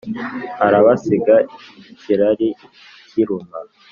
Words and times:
arabasiga 0.65 1.35
ikirari 1.93 2.49
kiruma 3.09 3.57